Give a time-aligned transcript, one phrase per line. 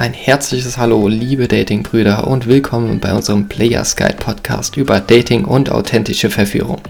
[0.00, 5.70] Ein herzliches Hallo, liebe Dating-Brüder und willkommen bei unserem Players Guide Podcast über Dating und
[5.70, 6.80] authentische Verführung.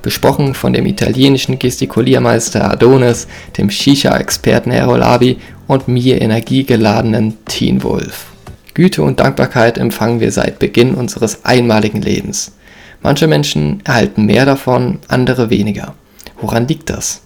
[0.00, 3.26] Besprochen von dem italienischen Gestikuliermeister Adonis,
[3.58, 8.26] dem Shisha-Experten Errol Abi und mir energiegeladenen Teen Wolf.
[8.74, 12.52] Güte und Dankbarkeit empfangen wir seit Beginn unseres einmaligen Lebens.
[13.02, 15.96] Manche Menschen erhalten mehr davon, andere weniger.
[16.40, 17.22] Woran liegt das?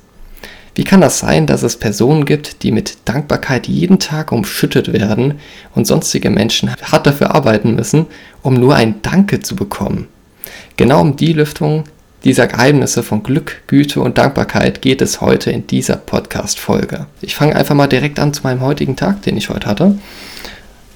[0.76, 5.40] Wie kann das sein, dass es Personen gibt, die mit Dankbarkeit jeden Tag umschüttet werden
[5.74, 8.04] und sonstige Menschen hart dafür arbeiten müssen,
[8.42, 10.06] um nur ein Danke zu bekommen?
[10.76, 11.84] Genau um die Lüftung
[12.24, 17.06] dieser Geheimnisse von Glück, Güte und Dankbarkeit geht es heute in dieser Podcast-Folge.
[17.22, 19.98] Ich fange einfach mal direkt an zu meinem heutigen Tag, den ich heute hatte.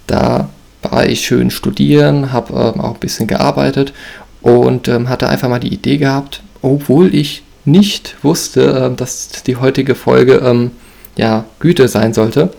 [0.07, 0.51] Da
[0.83, 3.95] war ich schön studieren, habe ähm, auch ein bisschen gearbeitet
[4.43, 9.57] und ähm, hatte einfach mal die Idee gehabt, obwohl ich nicht wusste, äh, dass die
[9.57, 10.73] heutige Folge ähm,
[11.17, 12.53] ja Güte sein sollte,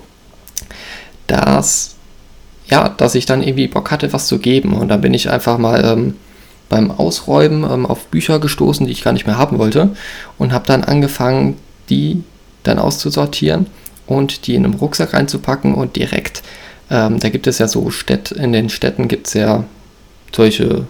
[1.27, 1.95] dass
[2.71, 4.73] ja, dass ich dann irgendwie Bock hatte, was zu geben.
[4.73, 6.15] Und dann bin ich einfach mal ähm,
[6.69, 9.89] beim Ausräumen ähm, auf Bücher gestoßen, die ich gar nicht mehr haben wollte.
[10.37, 11.57] Und habe dann angefangen,
[11.89, 12.23] die
[12.63, 13.67] dann auszusortieren
[14.07, 16.43] und die in einen Rucksack reinzupacken und direkt,
[16.89, 19.65] ähm, da gibt es ja so Städt, in den Städten gibt es ja
[20.33, 20.85] solche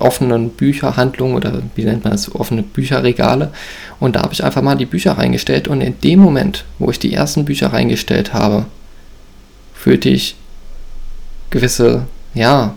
[0.00, 3.52] offenen Bücherhandlungen oder wie nennt man das, offene Bücherregale.
[4.00, 6.98] Und da habe ich einfach mal die Bücher reingestellt und in dem Moment, wo ich
[6.98, 8.66] die ersten Bücher reingestellt habe,
[9.74, 10.36] fühlte ich
[11.50, 12.74] gewisse, ja,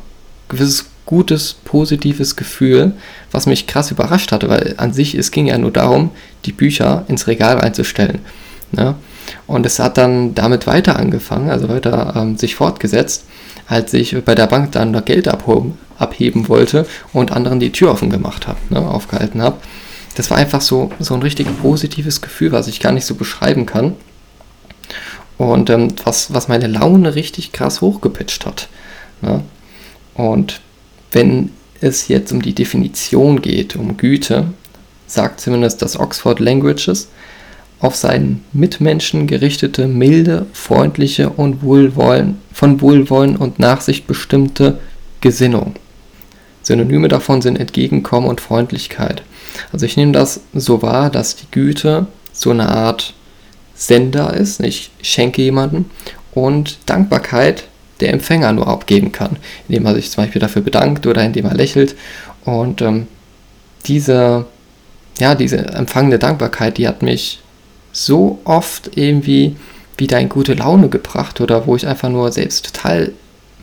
[0.49, 2.93] gewisses gutes, positives Gefühl,
[3.31, 6.11] was mich krass überrascht hatte, weil an sich, es ging ja nur darum,
[6.45, 8.19] die Bücher ins Regal reinzustellen.
[8.71, 8.95] Ne?
[9.45, 13.25] Und es hat dann damit weiter angefangen, also weiter ähm, sich fortgesetzt,
[13.71, 17.91] als ich bei der Bank dann noch Geld abhoben, abheben wollte und anderen die Tür
[17.91, 19.61] offen gemacht habe, ne, aufgehalten habe.
[20.15, 23.65] Das war einfach so, so ein richtig positives Gefühl, was ich gar nicht so beschreiben
[23.65, 23.95] kann.
[25.37, 28.67] Und ähm, was, was meine Laune richtig krass hochgepitcht hat.
[29.21, 29.41] Ne?
[30.15, 30.59] Und
[31.13, 34.47] wenn es jetzt um die Definition geht, um Güte,
[35.07, 37.07] sagt zumindest das Oxford Languages,
[37.81, 44.79] auf seinen Mitmenschen gerichtete, milde, freundliche und Wohlwollen, von Wohlwollen und Nachsicht bestimmte
[45.19, 45.75] Gesinnung.
[46.61, 49.23] Synonyme davon sind Entgegenkommen und Freundlichkeit.
[49.73, 53.13] Also ich nehme das so wahr, dass die Güte so eine Art
[53.73, 54.61] Sender ist.
[54.61, 55.89] Ich schenke jemanden
[56.33, 57.63] und Dankbarkeit
[57.99, 59.37] der Empfänger nur abgeben kann,
[59.67, 61.95] indem er sich zum Beispiel dafür bedankt oder indem er lächelt.
[62.45, 63.07] Und ähm,
[63.85, 64.45] diese,
[65.19, 67.40] ja, diese empfangene Dankbarkeit, die hat mich
[67.91, 69.55] so oft irgendwie
[69.97, 73.11] wieder in gute Laune gebracht oder wo ich einfach nur selbst total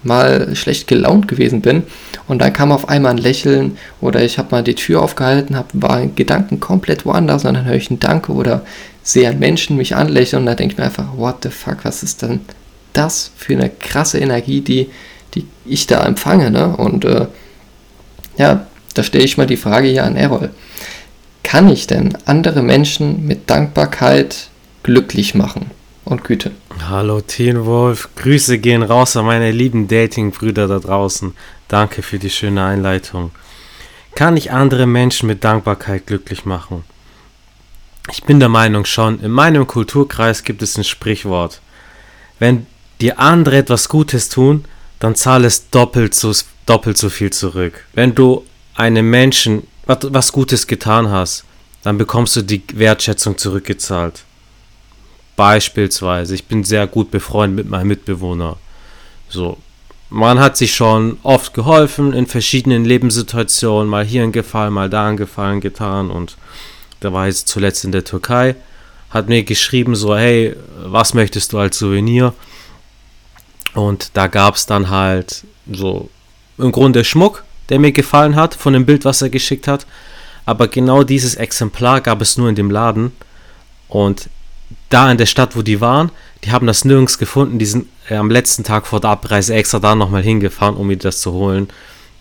[0.05, 1.83] mal schlecht gelaunt gewesen bin
[2.29, 5.71] und dann kam auf einmal ein Lächeln oder ich habe mal die Tür aufgehalten, hab,
[5.73, 8.63] war Gedanken komplett woanders und dann höre ich ein Danke oder
[9.03, 12.23] sehe Menschen mich anlächeln und da denke ich mir einfach, what the fuck, was ist
[12.23, 12.41] denn
[12.93, 14.89] das für eine krasse Energie, die,
[15.35, 16.77] die ich da empfange, ne?
[16.77, 17.27] Und äh,
[18.37, 20.51] ja, da stelle ich mal die Frage hier an Errol.
[21.49, 24.51] Kann ich denn andere Menschen mit Dankbarkeit
[24.83, 25.71] glücklich machen?
[26.05, 26.51] und Güte.
[26.87, 31.35] Hallo Teen Wolf, Grüße gehen raus an meine lieben Dating-Brüder da draußen.
[31.69, 33.31] Danke für die schöne Einleitung.
[34.15, 36.85] Kann ich andere Menschen mit Dankbarkeit glücklich machen?
[38.11, 41.63] Ich bin der Meinung schon, in meinem Kulturkreis gibt es ein Sprichwort.
[42.39, 42.67] Wenn
[43.01, 44.67] dir andere etwas Gutes tun,
[44.99, 46.31] dann zahl es doppelt so,
[46.67, 47.87] doppelt so viel zurück.
[47.95, 48.45] Wenn du
[48.75, 51.45] einem Menschen was Gutes getan hast,
[51.83, 54.25] dann bekommst du die Wertschätzung zurückgezahlt.
[55.37, 58.57] Beispielsweise, ich bin sehr gut befreundet mit meinem Mitbewohner.
[59.29, 59.57] So,
[60.11, 65.09] man hat sich schon oft geholfen in verschiedenen Lebenssituationen, mal hier einen Gefallen, mal da
[65.09, 66.37] einen Gefallen getan und
[67.01, 68.57] da war jetzt zuletzt in der Türkei,
[69.11, 72.35] hat mir geschrieben so, hey, was möchtest du als Souvenir?
[73.75, 76.11] Und da gab es dann halt so
[76.59, 79.87] im Grunde Schmuck, der mir gefallen hat, von dem Bild, was er geschickt hat.
[80.47, 83.13] Aber genau dieses Exemplar gab es nur in dem Laden.
[83.89, 84.31] Und
[84.89, 86.11] da in der Stadt, wo die waren,
[86.45, 87.59] die haben das nirgends gefunden.
[87.59, 90.97] Die sind äh, am letzten Tag vor der Abreise extra da nochmal hingefahren, um mir
[90.97, 91.69] das zu holen.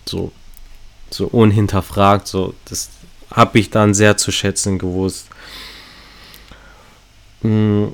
[0.04, 0.32] So,
[1.10, 2.26] so unhinterfragt.
[2.26, 2.90] So, das
[3.30, 5.26] habe ich dann sehr zu schätzen gewusst.
[7.42, 7.86] Mm,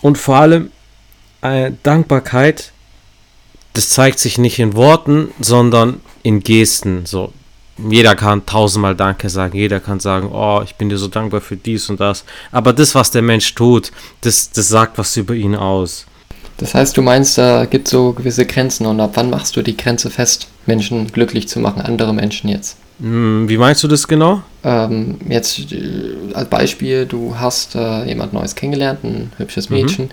[0.00, 0.70] und vor allem
[1.40, 2.72] äh, Dankbarkeit,
[3.76, 7.04] das zeigt sich nicht in Worten, sondern in Gesten.
[7.04, 7.32] So,
[7.76, 11.56] jeder kann tausendmal Danke sagen, jeder kann sagen, oh, ich bin dir so dankbar für
[11.56, 12.24] dies und das.
[12.52, 13.92] Aber das, was der Mensch tut,
[14.22, 16.06] das, das sagt was über ihn aus.
[16.56, 19.62] Das heißt, du meinst, da gibt es so gewisse Grenzen und ab wann machst du
[19.62, 22.78] die Grenze fest, Menschen glücklich zu machen, andere Menschen jetzt?
[22.98, 24.40] Hm, wie meinst du das genau?
[24.64, 29.76] Ähm, jetzt äh, als Beispiel, du hast äh, jemand Neues kennengelernt, ein hübsches mhm.
[29.76, 30.04] Mädchen,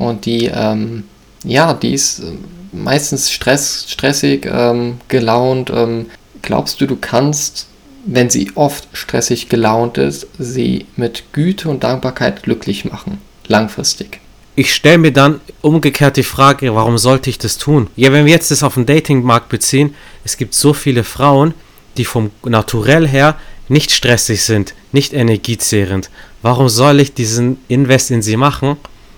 [0.00, 0.04] mhm.
[0.04, 1.04] und die ähm,
[1.44, 2.32] ja, die ist äh,
[2.74, 5.70] meistens stress, stressig, ähm, gelaunt.
[5.74, 6.06] Ähm,
[6.42, 7.68] glaubst du, du kannst,
[8.04, 14.20] wenn sie oft stressig gelaunt ist, sie mit Güte und Dankbarkeit glücklich machen, langfristig?
[14.56, 17.88] ich stelle mir dann umgekehrt die Frage, warum sollte ich das tun?
[17.96, 19.94] Ja, wenn wir jetzt das auf den Datingmarkt beziehen,
[20.24, 21.54] es gibt so viele Frauen,
[21.96, 23.36] die vom Naturell her
[23.68, 26.10] nicht stressig sind, nicht energiezehrend.
[26.42, 28.76] Warum soll ich diesen Invest in sie machen,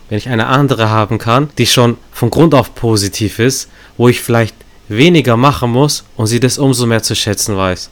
[0.09, 4.21] wenn ich eine andere haben kann, die schon von Grund auf positiv ist, wo ich
[4.21, 4.55] vielleicht
[4.89, 7.91] weniger machen muss und sie das umso mehr zu schätzen weiß?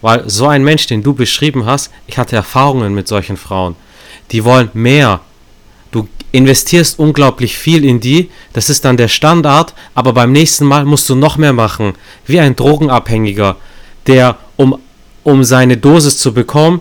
[0.00, 3.76] Weil so ein Mensch, den du beschrieben hast, ich hatte Erfahrungen mit solchen Frauen.
[4.30, 5.20] Die wollen mehr,
[5.92, 10.86] Du investierst unglaublich viel in die, das ist dann der Standard, aber beim nächsten Mal
[10.86, 11.92] musst du noch mehr machen.
[12.26, 13.56] Wie ein Drogenabhängiger,
[14.06, 14.78] der, um,
[15.22, 16.80] um seine Dosis zu bekommen,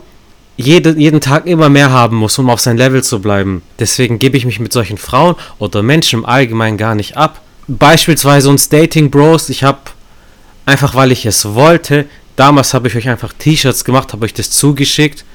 [0.61, 3.61] jede, jeden Tag immer mehr haben muss, um auf sein Level zu bleiben.
[3.79, 7.41] Deswegen gebe ich mich mit solchen Frauen oder Menschen im Allgemeinen gar nicht ab.
[7.67, 9.79] Beispielsweise uns Dating Bros, ich habe
[10.65, 14.51] einfach, weil ich es wollte, damals habe ich euch einfach T-Shirts gemacht, habe euch das
[14.51, 15.25] zugeschickt.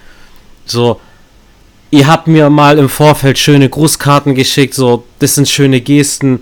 [0.64, 1.00] So,
[1.90, 6.40] ihr habt mir mal im Vorfeld schöne Grußkarten geschickt, so, das sind schöne Gesten.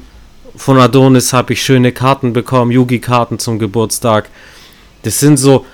[0.57, 4.31] Von Adonis habe ich schöne Karten bekommen, Yugi-Karten zum Geburtstag.
[5.03, 5.67] Das sind so,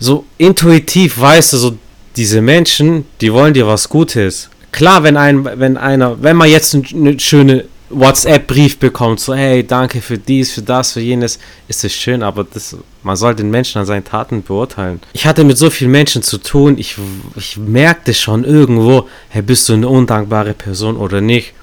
[0.00, 1.78] so intuitiv, weißt du, so
[2.18, 4.50] diese Menschen, die wollen dir was Gutes.
[4.72, 10.02] Klar, wenn ein, wenn einer, wenn man jetzt eine schöne WhatsApp-Brief bekommt, so hey, danke
[10.02, 11.38] für dies, für das, für jenes,
[11.68, 15.00] ist es schön, aber das, man soll den Menschen an seinen Taten beurteilen.
[15.12, 16.96] Ich hatte mit so vielen Menschen zu tun, ich,
[17.36, 21.54] ich merkte schon irgendwo, hey, bist du eine undankbare Person oder nicht?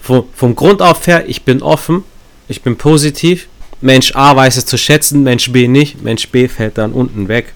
[0.00, 2.04] Vom, vom Grund auf her, ich bin offen,
[2.48, 3.48] ich bin positiv,
[3.82, 7.52] Mensch A weiß es zu schätzen, Mensch B nicht, Mensch B fällt dann unten weg.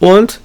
[0.00, 0.40] Und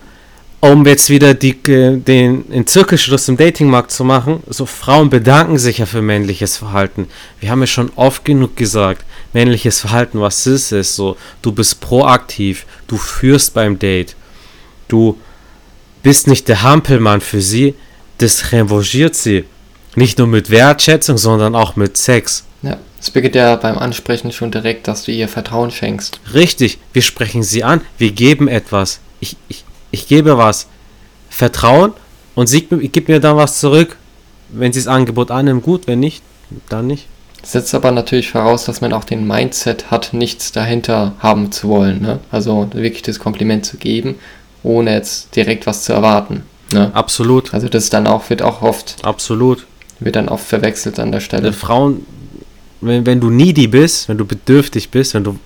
[0.61, 5.57] um jetzt wieder die, äh, den, den Zirkelschluss im Datingmarkt zu machen, so Frauen bedanken
[5.57, 7.07] sich ja für männliches Verhalten.
[7.39, 9.03] Wir haben ja schon oft genug gesagt,
[9.33, 10.95] männliches Verhalten, was ist es?
[10.95, 14.15] So, du bist proaktiv, du führst beim Date,
[14.87, 15.19] du
[16.03, 17.73] bist nicht der Hampelmann für sie,
[18.19, 19.45] das revanchiert sie.
[19.95, 22.45] Nicht nur mit Wertschätzung, sondern auch mit Sex.
[22.61, 26.19] Ja, es beginnt ja beim Ansprechen schon direkt, dass du ihr Vertrauen schenkst.
[26.33, 28.99] Richtig, wir sprechen sie an, wir geben etwas.
[29.19, 30.67] Ich, ich, ich gebe was.
[31.29, 31.93] Vertrauen
[32.35, 33.97] und sie gibt mir dann was zurück.
[34.49, 36.23] Wenn sie das Angebot annimmt, gut, wenn nicht,
[36.69, 37.07] dann nicht.
[37.43, 42.01] Setzt aber natürlich voraus, dass man auch den Mindset hat, nichts dahinter haben zu wollen.
[42.01, 42.19] Ne?
[42.31, 44.15] Also wirklich das Kompliment zu geben,
[44.61, 46.43] ohne jetzt direkt was zu erwarten.
[46.71, 46.91] Ne?
[46.93, 47.53] Absolut.
[47.53, 48.97] Also das dann auch wird auch oft.
[49.03, 49.65] Absolut.
[49.99, 51.53] Wird dann oft verwechselt an der Stelle.
[51.53, 52.05] Frauen,
[52.81, 55.39] wenn, wenn du needy bist, wenn du bedürftig bist, wenn du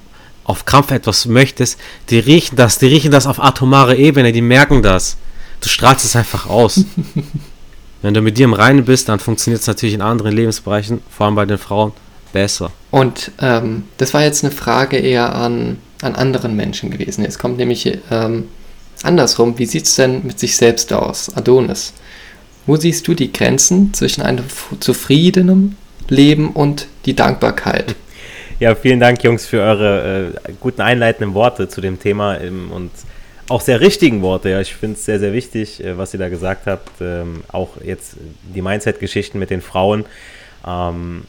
[0.46, 4.82] auf Krampf etwas möchtest, die riechen das, die riechen das auf atomare Ebene, die merken
[4.82, 5.18] das.
[5.62, 6.86] Du strahlst es einfach aus.
[8.02, 11.26] Wenn du mit dir im Reinen bist, dann funktioniert es natürlich in anderen Lebensbereichen, vor
[11.26, 11.92] allem bei den Frauen,
[12.32, 12.72] besser.
[12.92, 17.24] Und ähm, das war jetzt eine Frage eher an, an anderen Menschen gewesen.
[17.24, 18.50] Jetzt kommt nämlich ähm,
[19.02, 19.58] andersrum.
[19.58, 21.94] Wie sieht es denn mit sich selbst aus, Adonis?
[22.68, 24.46] Wo siehst du die Grenzen zwischen einem
[24.80, 25.78] zufriedenen
[26.08, 27.96] Leben und die Dankbarkeit?
[28.58, 32.90] Ja, vielen Dank, Jungs, für eure äh, guten einleitenden Worte zu dem Thema ähm, und
[33.50, 34.50] auch sehr richtigen Worte.
[34.50, 36.90] Ja, ich finde es sehr, sehr wichtig, äh, was ihr da gesagt habt.
[37.02, 38.16] Ähm, auch jetzt
[38.56, 40.06] die Mindset-Geschichten mit den Frauen.
[40.66, 41.26] Ähm,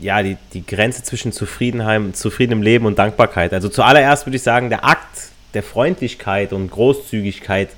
[0.00, 3.52] ja, die, die Grenze zwischen Zufriedenheit, zufriedenem Leben und Dankbarkeit.
[3.52, 7.70] Also zuallererst würde ich sagen, der Akt der Freundlichkeit und Großzügigkeit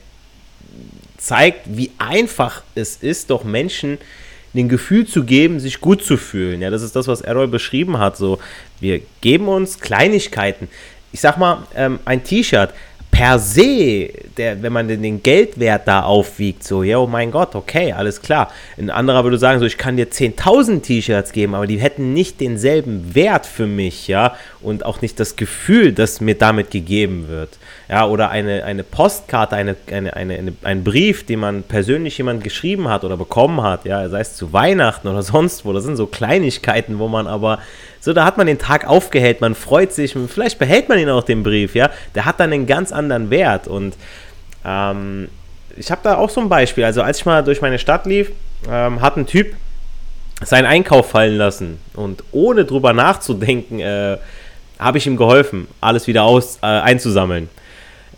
[1.16, 3.96] zeigt, wie einfach es ist, doch Menschen
[4.62, 6.60] ein Gefühl zu geben, sich gut zu fühlen.
[6.60, 8.16] Ja, das ist das, was Errol beschrieben hat.
[8.16, 8.38] So,
[8.80, 10.68] wir geben uns Kleinigkeiten.
[11.12, 12.70] Ich sag mal, ähm, ein T-Shirt
[13.10, 17.92] per se, der, wenn man den, Geldwert da aufwiegt, so, ja, oh mein Gott, okay,
[17.92, 18.52] alles klar.
[18.76, 22.40] Ein anderer würde sagen, so, ich kann dir 10.000 T-Shirts geben, aber die hätten nicht
[22.40, 27.58] denselben Wert für mich, ja, und auch nicht das Gefühl, das mir damit gegeben wird.
[27.88, 32.44] Ja, oder eine, eine Postkarte, eine, eine, eine, eine, ein Brief, den man persönlich jemand
[32.44, 35.96] geschrieben hat oder bekommen hat, ja, sei es zu Weihnachten oder sonst wo, das sind
[35.96, 37.58] so Kleinigkeiten, wo man aber
[38.00, 41.24] so, da hat man den Tag aufgehellt, man freut sich, vielleicht behält man ihn auch
[41.24, 41.90] den Brief, ja.
[42.14, 43.68] Der hat dann einen ganz anderen Wert.
[43.68, 43.96] Und
[44.64, 45.28] ähm,
[45.76, 46.84] ich habe da auch so ein Beispiel.
[46.84, 48.30] Also, als ich mal durch meine Stadt lief,
[48.68, 49.54] ähm, hat ein Typ
[50.42, 51.78] seinen Einkauf fallen lassen.
[51.94, 54.18] Und ohne drüber nachzudenken, äh,
[54.78, 57.48] habe ich ihm geholfen, alles wieder aus, äh, einzusammeln.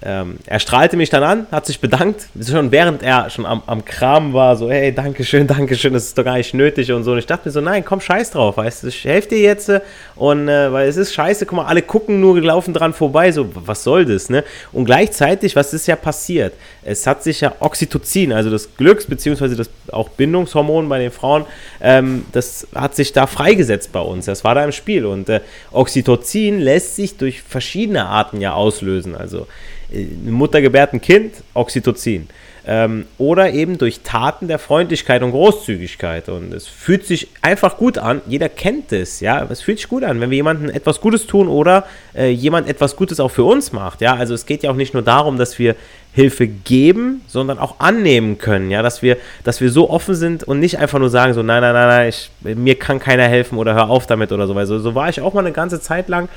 [0.03, 3.85] Ähm, er strahlte mich dann an, hat sich bedankt, schon während er schon am, am
[3.85, 7.05] Kram war, so, hey, danke schön, danke schön, das ist doch gar nicht nötig und
[7.05, 7.13] so.
[7.13, 9.69] Und ich dachte mir so, nein, komm, scheiß drauf, weißt du, ich helfe dir jetzt
[9.69, 9.81] äh,
[10.17, 13.51] und äh, weil es ist scheiße, guck mal, alle gucken nur, laufen dran vorbei, so,
[13.55, 14.43] was soll das, ne?
[14.73, 16.55] Und gleichzeitig, was ist ja passiert?
[16.83, 21.45] Es hat sich ja Oxytocin, also das Glücks- beziehungsweise das auch Bindungshormon bei den Frauen,
[21.83, 25.41] ähm, das hat sich da freigesetzt bei uns, das war da im Spiel und äh,
[25.73, 29.47] Oxytocin lässt sich durch verschiedene Arten ja auslösen, also
[29.93, 32.29] eine Mutter gebärt ein Kind, Oxytocin.
[32.67, 36.29] Ähm, oder eben durch Taten der Freundlichkeit und Großzügigkeit.
[36.29, 38.21] Und es fühlt sich einfach gut an.
[38.27, 39.47] Jeder kennt es, ja.
[39.51, 42.97] Es fühlt sich gut an, wenn wir jemandem etwas Gutes tun oder äh, jemand etwas
[42.97, 44.15] Gutes auch für uns macht, ja.
[44.15, 45.75] Also es geht ja auch nicht nur darum, dass wir
[46.13, 50.59] Hilfe geben, sondern auch annehmen können, ja, dass wir, dass wir so offen sind und
[50.59, 53.75] nicht einfach nur sagen, so, nein, nein, nein, nein, ich, mir kann keiner helfen oder
[53.75, 56.09] hör auf damit oder so, weil so, so war ich auch mal eine ganze Zeit
[56.09, 56.29] lang,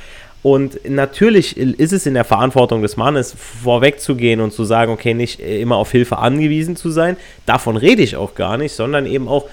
[0.43, 3.33] und natürlich ist es in der Verantwortung des Mannes,
[3.63, 7.15] vorwegzugehen und zu sagen, okay, nicht immer auf Hilfe angewiesen zu sein.
[7.45, 9.45] Davon rede ich auch gar nicht, sondern eben auch,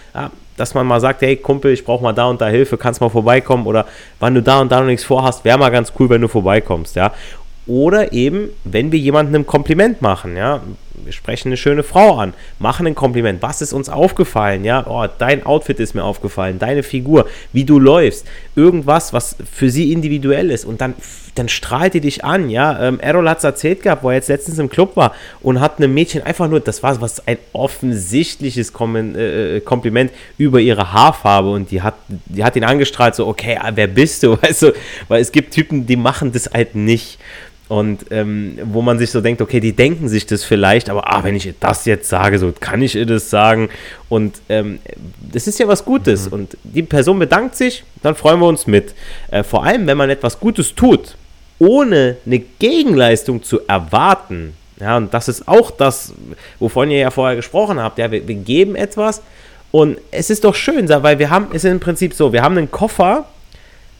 [0.56, 3.08] dass man mal sagt, hey Kumpel, ich brauche mal da und da Hilfe, kannst mal
[3.08, 3.86] vorbeikommen oder
[4.18, 6.96] wann du da und da noch nichts vorhast, wäre mal ganz cool, wenn du vorbeikommst,
[6.96, 7.12] ja.
[7.68, 10.60] Oder eben, wenn wir jemandem ein Kompliment machen, ja,
[11.04, 13.42] wir sprechen eine schöne Frau an, machen ein Kompliment.
[13.42, 14.64] Was ist uns aufgefallen?
[14.64, 18.26] Ja, oh, dein Outfit ist mir aufgefallen, deine Figur, wie du läufst,
[18.56, 20.64] irgendwas, was für sie individuell ist.
[20.64, 20.94] Und dann,
[21.34, 22.50] dann strahlt die dich an.
[22.50, 25.60] Ja, ähm, Errol hat es erzählt gehabt, wo er jetzt letztens im Club war und
[25.60, 30.92] hat einem Mädchen einfach nur, das war was ein offensichtliches Kom äh, Kompliment über ihre
[30.92, 34.36] Haarfarbe und die hat, die hat ihn angestrahlt, so, okay, ah, wer bist du?
[34.42, 34.72] Weißt du,
[35.08, 37.18] weil es gibt Typen, die machen das halt nicht.
[37.70, 41.22] Und ähm, wo man sich so denkt, okay, die denken sich das vielleicht, aber ah,
[41.22, 43.68] wenn ich das jetzt sage, so kann ich ihr das sagen.
[44.08, 44.80] Und ähm,
[45.32, 46.26] das ist ja was Gutes.
[46.26, 46.32] Mhm.
[46.32, 48.92] Und die Person bedankt sich, dann freuen wir uns mit.
[49.30, 51.14] Äh, vor allem, wenn man etwas Gutes tut,
[51.60, 54.54] ohne eine Gegenleistung zu erwarten.
[54.80, 56.12] Ja, und das ist auch das,
[56.58, 57.98] wovon ihr ja vorher gesprochen habt.
[57.98, 59.22] Ja, wir, wir geben etwas
[59.70, 62.58] und es ist doch schön, weil wir haben, es ist im Prinzip so, wir haben
[62.58, 63.26] einen Koffer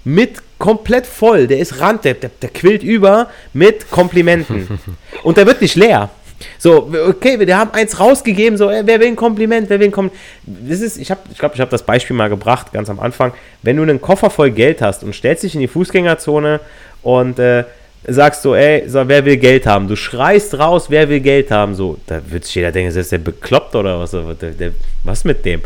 [0.03, 1.49] mit komplett voll.
[1.49, 4.69] Der ist rand, der, der, der quillt über mit Komplimenten.
[5.25, 6.11] Und der wird nicht leer.
[6.59, 9.93] So, okay, wir haben eins rausgegeben, so, ey, wer will ein Kompliment, wer will ein
[9.93, 10.23] Kompliment.
[10.47, 13.33] Das ist, ich habe, ich glaube, ich habe das Beispiel mal gebracht, ganz am Anfang.
[13.63, 16.61] Wenn du einen Koffer voll Geld hast und stellst dich in die Fußgängerzone
[17.03, 17.65] und äh,
[18.07, 19.87] sagst so, ey, so, wer will Geld haben?
[19.89, 21.75] Du schreist raus, wer will Geld haben?
[21.75, 24.13] So, da wird sich jeder denken, ist der bekloppt oder was?
[24.13, 24.73] Der, der,
[25.05, 25.61] was mit dem?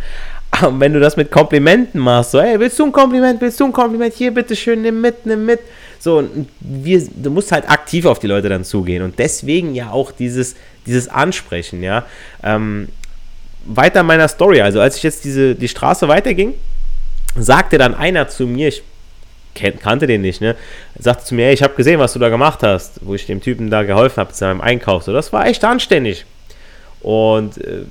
[0.63, 3.65] Und wenn du das mit Komplimenten machst, so, hey, willst du ein Kompliment, willst du
[3.65, 5.61] ein Kompliment, hier, bitteschön, nimm mit, nimm mit.
[5.99, 6.23] So,
[6.61, 9.03] wir, du musst halt aktiv auf die Leute dann zugehen.
[9.03, 10.55] Und deswegen ja auch dieses,
[10.87, 12.05] dieses Ansprechen, ja.
[12.43, 12.89] Ähm,
[13.65, 16.55] weiter in meiner Story, also als ich jetzt diese, die Straße weiterging,
[17.37, 18.83] sagte dann einer zu mir, ich
[19.55, 20.57] kannte den nicht, ne?
[20.99, 23.41] Sagte zu mir, hey, ich habe gesehen, was du da gemacht hast, wo ich dem
[23.41, 25.05] Typen da geholfen habe zu seinem Einkauf.
[25.05, 26.27] So, das war echt anständig.
[27.01, 27.85] Und äh,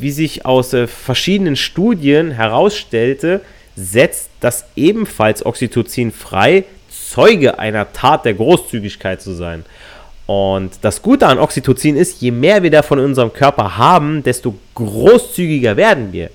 [0.00, 3.40] wie sich aus äh, verschiedenen Studien herausstellte,
[3.76, 9.64] setzt das ebenfalls Oxytocin frei, Zeuge einer Tat der Großzügigkeit zu sein.
[10.26, 14.54] Und das Gute an Oxytocin ist, je mehr wir davon in unserem Körper haben, desto
[14.74, 16.30] großzügiger werden wir.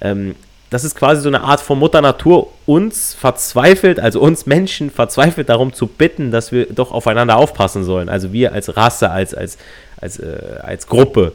[0.00, 0.34] Ähm,
[0.70, 5.48] das ist quasi so eine Art von Mutter Natur, uns verzweifelt, also uns Menschen verzweifelt
[5.48, 8.08] darum zu bitten, dass wir doch aufeinander aufpassen sollen.
[8.08, 9.58] Also wir als Rasse, als, als,
[10.00, 11.32] als, äh, als Gruppe.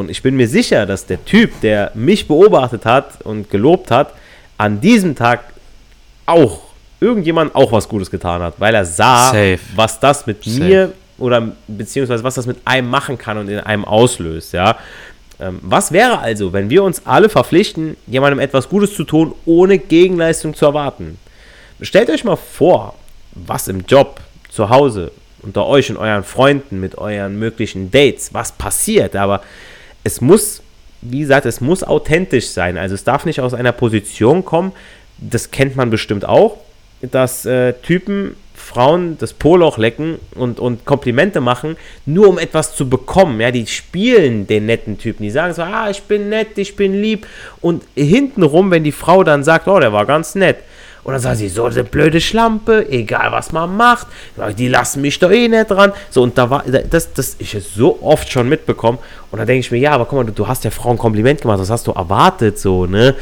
[0.00, 4.14] Und ich bin mir sicher, dass der Typ, der mich beobachtet hat und gelobt hat,
[4.58, 5.44] an diesem Tag
[6.26, 6.62] auch
[7.00, 9.58] irgendjemand auch was Gutes getan hat, weil er sah, Safe.
[9.74, 10.60] was das mit Safe.
[10.60, 14.76] mir oder beziehungsweise was das mit einem machen kann und in einem auslöst, ja.
[15.38, 19.78] Ähm, was wäre also, wenn wir uns alle verpflichten, jemandem etwas Gutes zu tun, ohne
[19.78, 21.18] Gegenleistung zu erwarten?
[21.80, 22.94] Stellt euch mal vor,
[23.32, 28.52] was im Job, zu Hause, unter euch und euren Freunden, mit euren möglichen Dates, was
[28.52, 29.40] passiert, aber
[30.04, 30.62] es muss,
[31.00, 32.78] wie gesagt, es muss authentisch sein.
[32.78, 34.72] Also es darf nicht aus einer Position kommen,
[35.18, 36.58] das kennt man bestimmt auch,
[37.02, 41.76] dass äh, Typen Frauen das Poloch lecken und, und Komplimente machen,
[42.06, 43.40] nur um etwas zu bekommen.
[43.40, 45.22] Ja, die spielen den netten Typen.
[45.22, 47.26] Die sagen so, ah, ich bin nett, ich bin lieb.
[47.60, 50.58] Und hintenrum, wenn die Frau dann sagt, oh, der war ganz nett,
[51.02, 54.06] und dann sagt sie, so eine blöde Schlampe, egal was man macht,
[54.58, 55.92] die lassen mich doch eh nicht dran.
[56.10, 58.98] So, und da war, das, das ich so oft schon mitbekommen.
[59.30, 60.98] Und dann denke ich mir, ja, aber guck mal, du, du hast der Frau ein
[60.98, 63.14] Kompliment gemacht, das hast du erwartet, so, ne?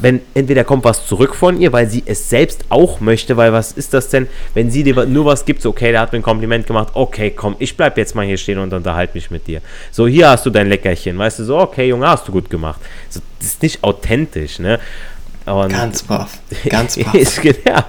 [0.00, 3.72] Wenn, entweder kommt was zurück von ihr, weil sie es selbst auch möchte, weil was
[3.72, 6.22] ist das denn, wenn sie dir nur was gibt, so, okay, der hat mir ein
[6.22, 9.60] Kompliment gemacht, okay, komm, ich bleib jetzt mal hier stehen und unterhalte mich mit dir.
[9.92, 12.80] So, hier hast du dein Leckerchen, weißt du, so, okay, Junge, hast du gut gemacht.
[13.08, 14.80] So, das ist nicht authentisch, ne?
[15.46, 16.38] Und ganz baff.
[16.68, 17.44] Ganz baff.
[17.64, 17.86] ja.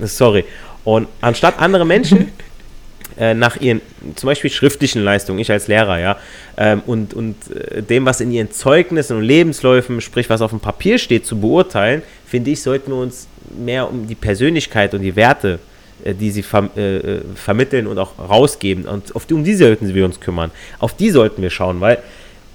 [0.06, 0.44] Sorry.
[0.84, 2.32] Und anstatt andere Menschen
[3.18, 3.80] äh, nach ihren
[4.14, 6.16] zum Beispiel schriftlichen Leistungen, ich als Lehrer, ja,
[6.56, 10.60] ähm, und, und äh, dem, was in ihren Zeugnissen und Lebensläufen, sprich was auf dem
[10.60, 15.16] Papier steht, zu beurteilen, finde ich, sollten wir uns mehr um die Persönlichkeit und die
[15.16, 15.58] Werte,
[16.04, 19.54] äh, die sie ver äh, äh, vermitteln und auch rausgeben, und auf die, um die
[19.54, 20.50] sollten wir uns kümmern.
[20.78, 21.98] Auf die sollten wir schauen, weil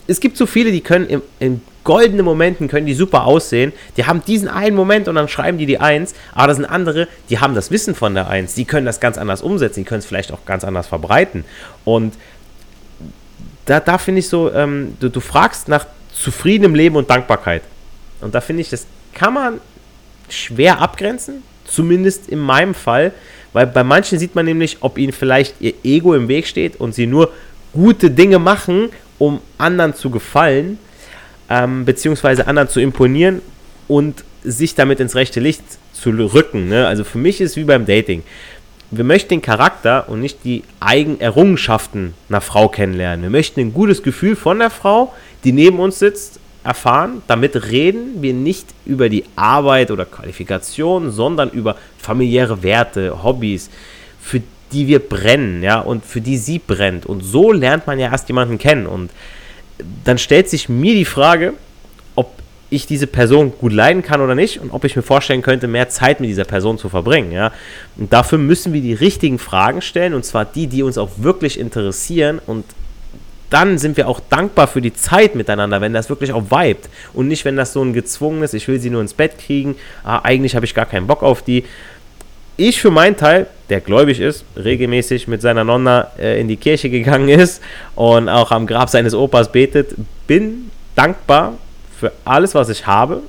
[0.07, 3.73] es gibt so viele, die können im, im goldenen Momenten können die super aussehen.
[3.97, 6.13] Die haben diesen einen Moment und dann schreiben die die Eins.
[6.33, 8.53] Aber das sind andere, die haben das Wissen von der Eins.
[8.53, 9.81] Die können das ganz anders umsetzen.
[9.81, 11.43] Die können es vielleicht auch ganz anders verbreiten.
[11.85, 12.13] Und
[13.65, 17.63] da, da finde ich so, ähm, du, du fragst nach zufriedenem Leben und Dankbarkeit.
[18.21, 19.61] Und da finde ich, das kann man
[20.29, 21.43] schwer abgrenzen.
[21.65, 23.13] Zumindest in meinem Fall.
[23.53, 26.93] Weil bei manchen sieht man nämlich, ob ihnen vielleicht ihr Ego im Weg steht und
[26.93, 27.31] sie nur
[27.73, 30.79] gute Dinge machen, um anderen zu gefallen
[31.51, 33.41] ähm, beziehungsweise anderen zu imponieren
[33.89, 36.69] und sich damit ins rechte Licht zu rücken.
[36.69, 36.87] Ne?
[36.87, 38.23] Also für mich ist es wie beim Dating.
[38.89, 43.23] Wir möchten den Charakter und nicht die Eigenerrungenschaften einer Frau kennenlernen.
[43.23, 47.21] Wir möchten ein gutes Gefühl von der Frau, die neben uns sitzt, erfahren.
[47.27, 53.69] Damit reden wir nicht über die Arbeit oder Qualifikation, sondern über familiäre Werte, Hobbys,
[54.21, 54.41] für
[54.71, 57.05] die wir brennen, ja, und für die sie brennt.
[57.05, 58.87] Und so lernt man ja erst jemanden kennen.
[58.87, 59.11] Und
[60.03, 61.53] dann stellt sich mir die Frage,
[62.15, 62.33] ob
[62.69, 65.89] ich diese Person gut leiden kann oder nicht und ob ich mir vorstellen könnte, mehr
[65.89, 67.31] Zeit mit dieser Person zu verbringen.
[67.31, 67.51] Ja?
[67.97, 71.59] Und dafür müssen wir die richtigen Fragen stellen und zwar die, die uns auch wirklich
[71.59, 72.65] interessieren und
[73.51, 77.27] dann sind wir auch dankbar für die Zeit miteinander, wenn das wirklich auch vibet und
[77.27, 80.55] nicht, wenn das so ein gezwungenes, ich will sie nur ins Bett kriegen, ah, eigentlich
[80.55, 81.65] habe ich gar keinen Bock auf die.
[82.55, 86.89] Ich für meinen Teil der gläubig ist, regelmäßig mit seiner Nonna äh, in die Kirche
[86.89, 87.63] gegangen ist
[87.95, 89.95] und auch am Grab seines Opas betet,
[90.27, 91.57] bin dankbar
[91.97, 93.21] für alles, was ich habe,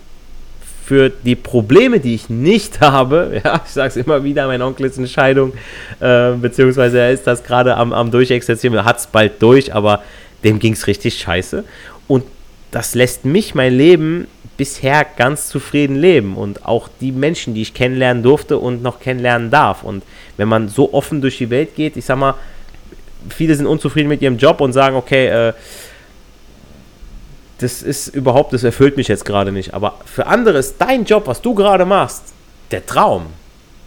[0.85, 3.41] für die Probleme, die ich nicht habe.
[3.45, 5.53] Ja, ich sage es immer wieder, mein Onkel ist in Scheidung,
[6.01, 10.03] äh, beziehungsweise er ist das gerade am, am Durchexerzieren, hat es bald durch, aber
[10.43, 11.63] dem ging es richtig scheiße.
[12.09, 12.25] Und
[12.73, 14.27] das lässt mich mein Leben
[14.57, 19.51] bisher ganz zufrieden leben und auch die Menschen, die ich kennenlernen durfte und noch kennenlernen
[19.51, 19.83] darf.
[19.83, 20.03] Und
[20.37, 22.35] wenn man so offen durch die Welt geht, ich sag mal,
[23.29, 25.53] viele sind unzufrieden mit ihrem Job und sagen, okay, äh,
[27.59, 29.75] das ist überhaupt, das erfüllt mich jetzt gerade nicht.
[29.75, 32.25] Aber für andere ist dein Job, was du gerade machst,
[32.71, 33.27] der Traum.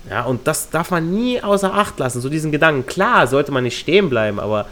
[0.10, 2.86] Ja, und das darf man nie außer Acht lassen, so diesen Gedanken.
[2.86, 4.68] Klar, sollte man nicht stehen bleiben, aber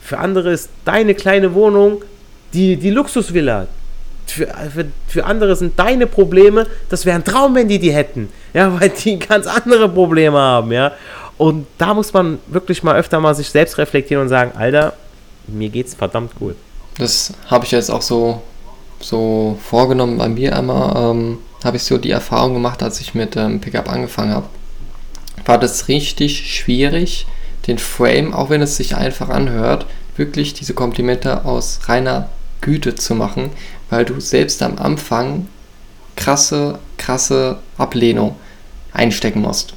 [0.00, 2.02] für andere ist deine kleine Wohnung
[2.52, 3.66] die, die Luxusvilla,
[4.26, 8.28] für, für, für andere sind deine Probleme, das wäre ein Traum, wenn die die hätten.
[8.54, 10.92] Ja, weil die ganz andere Probleme haben, ja.
[11.38, 14.92] Und da muss man wirklich mal öfter mal sich selbst reflektieren und sagen, Alter,
[15.48, 16.54] mir geht's verdammt gut.
[16.98, 18.42] Das habe ich jetzt auch so,
[19.00, 21.10] so vorgenommen bei mir einmal.
[21.10, 24.46] Ähm, habe ich so die Erfahrung gemacht, als ich mit ähm, Pickup angefangen habe.
[25.44, 27.26] War das richtig schwierig,
[27.66, 29.86] den Frame, auch wenn es sich einfach anhört,
[30.16, 32.28] wirklich diese Komplimente aus reiner
[32.62, 33.50] Güte zu machen,
[33.90, 35.46] weil du selbst am Anfang
[36.16, 38.36] krasse, krasse Ablehnung
[38.92, 39.74] einstecken musst.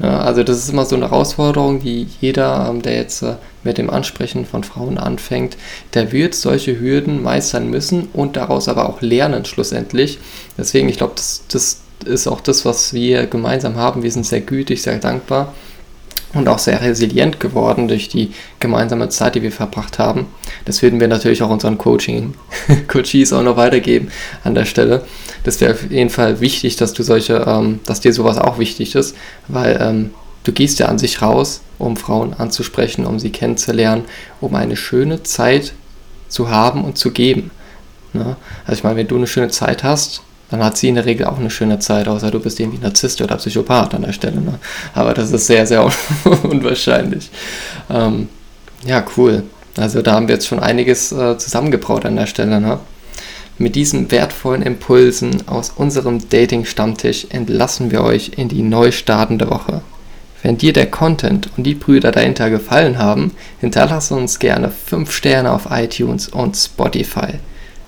[0.00, 3.78] Ja, also das ist immer so eine Herausforderung, die jeder, ähm, der jetzt äh, mit
[3.78, 5.56] dem Ansprechen von Frauen anfängt,
[5.94, 10.20] der wird solche Hürden meistern müssen und daraus aber auch lernen schlussendlich.
[10.56, 14.04] Deswegen, ich glaube, das, das ist auch das, was wir gemeinsam haben.
[14.04, 15.52] Wir sind sehr gütig, sehr dankbar
[16.34, 20.26] und auch sehr resilient geworden durch die gemeinsame Zeit, die wir verbracht haben.
[20.64, 22.34] Das würden wir natürlich auch unseren Coaching,
[22.88, 24.10] Coaches auch noch weitergeben
[24.44, 25.04] an der Stelle.
[25.44, 28.94] Das wäre auf jeden Fall wichtig, dass du solche, ähm, dass dir sowas auch wichtig
[28.94, 29.16] ist,
[29.48, 30.10] weil ähm,
[30.44, 34.04] du gehst ja an sich raus, um Frauen anzusprechen, um sie kennenzulernen,
[34.40, 35.72] um eine schöne Zeit
[36.28, 37.50] zu haben und zu geben.
[38.12, 38.36] Ne?
[38.66, 41.26] Also ich meine, wenn du eine schöne Zeit hast, dann hat sie in der Regel
[41.26, 44.40] auch eine schöne Zeit, außer du bist irgendwie Narzisst oder Psychopath an der Stelle.
[44.40, 44.58] Ne?
[44.94, 45.84] Aber das ist sehr, sehr
[46.42, 47.30] unwahrscheinlich.
[47.90, 48.28] Ähm,
[48.86, 49.42] ja, cool.
[49.76, 52.60] Also da haben wir jetzt schon einiges äh, zusammengebraut an der Stelle.
[52.60, 52.78] Ne?
[53.58, 59.82] Mit diesen wertvollen Impulsen aus unserem Dating-Stammtisch entlassen wir euch in die neu startende Woche.
[60.42, 65.52] Wenn dir der Content und die Brüder dahinter gefallen haben, hinterlasse uns gerne 5 Sterne
[65.52, 67.40] auf iTunes und Spotify.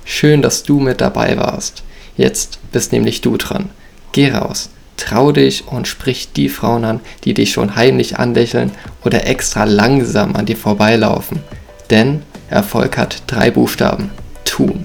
[0.04, 1.84] Schön, dass du mit dabei warst.
[2.20, 3.70] Jetzt bist nämlich du dran.
[4.12, 8.72] Geh raus, trau dich und sprich die Frauen an, die dich schon heimlich anlächeln
[9.06, 11.40] oder extra langsam an dir vorbeilaufen.
[11.88, 14.10] Denn Erfolg hat drei Buchstaben.
[14.44, 14.84] Tun.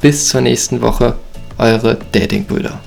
[0.00, 1.16] Bis zur nächsten Woche,
[1.58, 2.80] eure Datingbrüder.